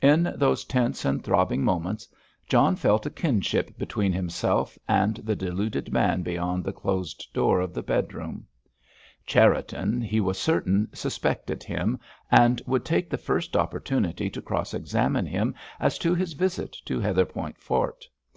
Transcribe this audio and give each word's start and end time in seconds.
In 0.00 0.32
those 0.36 0.64
tense 0.64 1.04
and 1.04 1.24
throbbing 1.24 1.64
moments 1.64 2.06
John 2.46 2.76
felt 2.76 3.06
a 3.06 3.10
kinship 3.10 3.76
between 3.76 4.12
himself 4.12 4.78
and 4.86 5.16
the 5.16 5.34
deluded 5.34 5.92
man 5.92 6.22
beyond 6.22 6.62
the 6.62 6.72
closed 6.72 7.26
door 7.32 7.58
of 7.60 7.74
the 7.74 7.82
bedroom. 7.82 8.46
Cherriton, 9.26 10.00
he 10.00 10.20
was 10.20 10.38
certain, 10.38 10.88
suspected 10.94 11.64
him, 11.64 11.98
and 12.30 12.62
would 12.68 12.84
take 12.84 13.10
the 13.10 13.18
first 13.18 13.56
opportunity 13.56 14.30
to 14.30 14.40
cross 14.40 14.74
examine 14.74 15.26
him 15.26 15.56
as 15.80 15.98
to 15.98 16.14
his 16.14 16.34
visit 16.34 16.74
to 16.84 17.00
Heatherpoint 17.00 17.58
Fort. 17.58 18.06